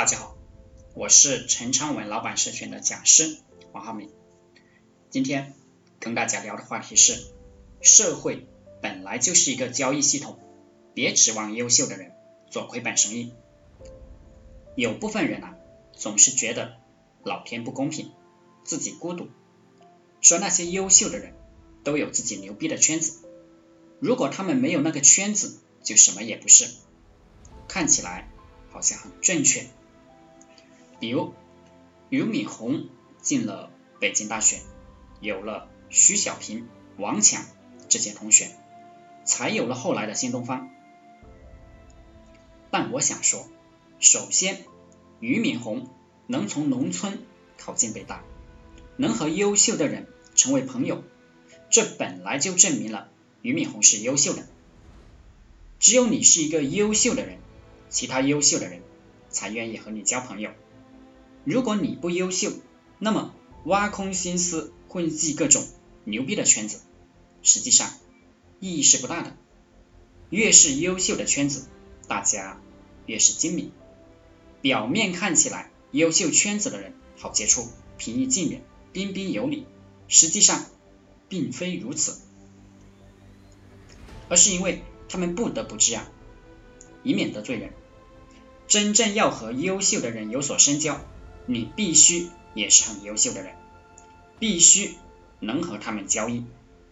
[0.00, 0.34] 大家好，
[0.94, 3.36] 我是陈昌文老板社群的讲师
[3.72, 4.08] 王浩明。
[5.10, 5.52] 今天
[5.98, 7.22] 跟大家聊的话题是：
[7.82, 8.46] 社会
[8.80, 10.38] 本来就是一个交易系统，
[10.94, 12.12] 别指望优秀的人
[12.50, 13.34] 做亏本生意。
[14.74, 15.54] 有部分人啊，
[15.92, 16.78] 总是觉得
[17.22, 18.10] 老天不公平，
[18.64, 19.28] 自己孤独，
[20.22, 21.34] 说那些优秀的人
[21.84, 23.28] 都有自己牛逼的圈子，
[23.98, 26.70] 如果他们没有那个圈子，就什么也不是。
[27.68, 28.30] 看起来
[28.70, 29.66] 好像很正确。
[31.00, 31.34] 比如
[32.10, 32.88] 俞敏洪
[33.20, 34.60] 进了北京大学，
[35.20, 36.68] 有了徐小平、
[36.98, 37.44] 王强
[37.88, 38.50] 这些同学，
[39.24, 40.70] 才有了后来的新东方。
[42.70, 43.48] 但我想说，
[43.98, 44.64] 首先，
[45.18, 45.88] 俞敏洪
[46.26, 47.18] 能从农村
[47.58, 48.22] 考进北大，
[48.96, 51.02] 能和优秀的人成为朋友，
[51.70, 53.08] 这本来就证明了
[53.42, 54.46] 俞敏洪是优秀的。
[55.78, 57.38] 只有你是一个优秀的人，
[57.88, 58.82] 其他优秀的人
[59.30, 60.50] 才愿意和你交朋友。
[61.44, 62.52] 如果你不优秀，
[62.98, 63.34] 那么
[63.64, 65.66] 挖空心思混迹各种
[66.04, 66.80] 牛逼的圈子，
[67.42, 67.90] 实际上
[68.60, 69.36] 意义是不大的。
[70.28, 71.66] 越是优秀的圈子，
[72.06, 72.60] 大家
[73.06, 73.72] 越是精明。
[74.60, 78.60] 表面看起来优秀圈子的人好接触、平易近人、
[78.92, 79.66] 彬彬有礼，
[80.08, 80.66] 实际上
[81.28, 82.20] 并非如此，
[84.28, 86.06] 而是因为他们不得不这样，
[87.02, 87.72] 以免得罪人。
[88.68, 91.00] 真正要和优秀的人有所深交。
[91.50, 93.56] 你必须也是很优秀的人，
[94.38, 94.94] 必须
[95.40, 96.44] 能和他们交易，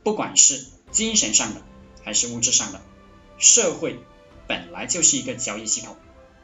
[0.03, 1.63] 不管是精神上的
[2.03, 2.81] 还是物质上的。
[3.39, 4.01] 社会
[4.49, 5.95] 本来就是一个交易系统，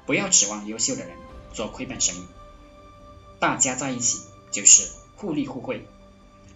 [0.07, 1.17] 不要指望优秀的人
[1.53, 2.20] 做亏本生意。
[3.41, 4.20] 大家在一起
[4.53, 5.85] 就是互利互惠。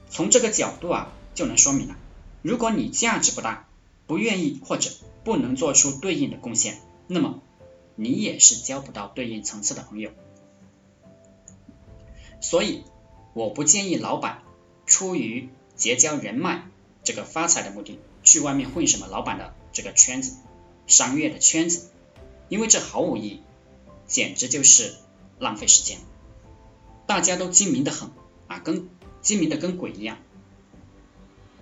[0.08, 1.96] 从这个角度啊，就能说明了，
[2.40, 3.68] 如果你价值不大，
[4.06, 4.92] 不愿意或者
[5.24, 7.42] 不能做出对应的贡献，那么
[7.96, 10.12] 你也是交不到对应层次的朋友。
[12.40, 12.84] 所以，
[13.34, 14.42] 我不建议老板
[14.86, 16.68] 出于结交人脉
[17.04, 20.36] 这个发财的目的去外面混什么老板的这个圈子、
[20.86, 21.90] 商业的圈子，
[22.48, 23.42] 因为这毫无意义，
[24.06, 24.94] 简直就是
[25.38, 25.98] 浪费时间。
[27.06, 28.10] 大家都精明的很
[28.48, 28.88] 啊，跟
[29.20, 30.18] 精明的跟鬼一样，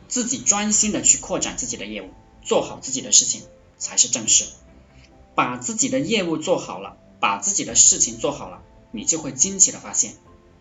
[0.09, 2.11] 自己专心的去扩展自己的业务，
[2.43, 3.43] 做好自己的事情
[3.79, 4.45] 才是正事。
[5.35, 10.15] 把自己的业务做好了，把自己的事情做好了，你就会惊奇的发现。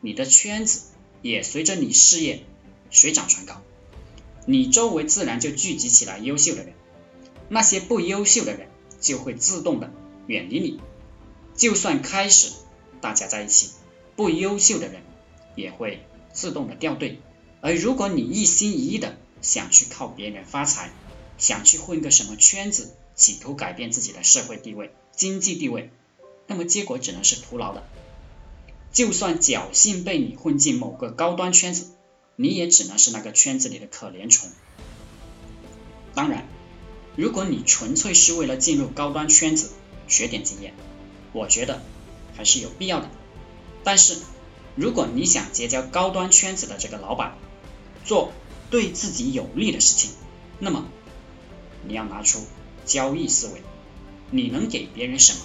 [0.06, 0.82] 你的圈子
[1.24, 2.44] 也随着你事业
[2.92, 3.64] 水涨船高，
[4.46, 6.74] 你周围自然就聚集起来优秀的人，
[7.50, 8.68] 那些不优秀的人
[9.02, 9.92] 就会自动的
[10.28, 10.80] 远离你。
[11.56, 12.52] 就算开始
[13.02, 13.72] 大家在一起，
[14.16, 15.02] 不优秀的人
[15.56, 17.18] 也会自动的掉队。
[17.60, 20.92] 而如果你一心一意的想去靠别人发财，
[21.40, 25.90] 想去混个什么圈子，企图改变自己的社会地位、经济地位，
[26.46, 27.84] 那么结果只能是徒劳的。
[28.96, 31.92] 就算侥幸被你混进某个高端圈子，
[32.38, 34.50] 你也只能是那个圈子里的可怜虫。
[36.14, 36.48] 当然，
[37.18, 39.72] 如果你纯粹是为了进入高端圈子
[40.08, 40.74] 学点经验，
[41.34, 41.82] 我觉得
[42.38, 43.10] 还是有必要的。
[43.84, 44.18] 但是，
[44.76, 47.38] 如果你想结交高端圈子的这个老板，
[48.06, 48.32] 做
[48.70, 50.12] 对自己有利的事情，
[50.58, 50.86] 那么
[51.86, 52.40] 你要拿出
[52.86, 53.62] 交易思维。
[54.32, 55.40] 你能给别人什么？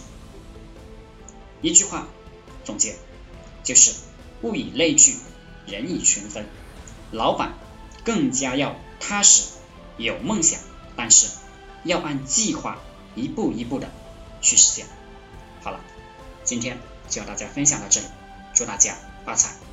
[1.63, 2.07] 一句话
[2.65, 2.95] 总结。
[3.63, 3.93] 就是
[4.43, 5.17] 物以类聚，
[5.67, 6.47] 人以群分。
[7.13, 7.55] 老板
[8.05, 9.45] 更加要踏实，
[9.97, 10.61] 有梦想，
[10.97, 11.29] 但是
[11.85, 12.79] 要按计划
[13.15, 13.91] 一步一步的
[14.41, 14.87] 去实现。
[15.63, 15.81] 好了，
[16.45, 16.79] 今天
[17.09, 18.07] 就和大家分享到这里，
[18.55, 19.70] 祝大家发财。